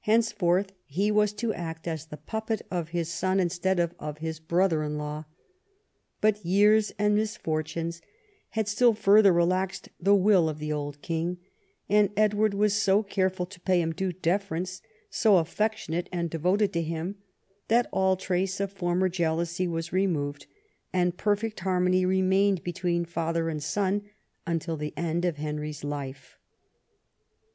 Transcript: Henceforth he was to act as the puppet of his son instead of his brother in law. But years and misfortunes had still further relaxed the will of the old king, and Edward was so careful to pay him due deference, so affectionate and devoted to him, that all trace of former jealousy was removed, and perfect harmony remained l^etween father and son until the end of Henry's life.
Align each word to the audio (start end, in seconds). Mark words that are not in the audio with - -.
Henceforth 0.00 0.72
he 0.86 1.10
was 1.10 1.34
to 1.34 1.52
act 1.52 1.86
as 1.86 2.06
the 2.06 2.16
puppet 2.16 2.62
of 2.70 2.88
his 2.88 3.10
son 3.10 3.38
instead 3.38 3.78
of 3.78 4.16
his 4.16 4.40
brother 4.40 4.82
in 4.82 4.96
law. 4.96 5.26
But 6.22 6.42
years 6.42 6.90
and 6.98 7.14
misfortunes 7.14 8.00
had 8.56 8.66
still 8.66 8.94
further 8.94 9.30
relaxed 9.30 9.90
the 10.00 10.14
will 10.14 10.48
of 10.48 10.58
the 10.58 10.72
old 10.72 11.02
king, 11.02 11.36
and 11.86 12.08
Edward 12.16 12.54
was 12.54 12.72
so 12.80 13.02
careful 13.02 13.44
to 13.44 13.60
pay 13.60 13.82
him 13.82 13.92
due 13.92 14.10
deference, 14.10 14.80
so 15.10 15.36
affectionate 15.36 16.08
and 16.10 16.30
devoted 16.30 16.72
to 16.72 16.80
him, 16.80 17.16
that 17.68 17.88
all 17.92 18.16
trace 18.16 18.60
of 18.60 18.72
former 18.72 19.10
jealousy 19.10 19.68
was 19.68 19.92
removed, 19.92 20.46
and 20.94 21.18
perfect 21.18 21.60
harmony 21.60 22.06
remained 22.06 22.64
l^etween 22.64 23.06
father 23.06 23.50
and 23.50 23.62
son 23.62 24.08
until 24.46 24.78
the 24.78 24.94
end 24.96 25.26
of 25.26 25.36
Henry's 25.36 25.84
life. 25.84 26.38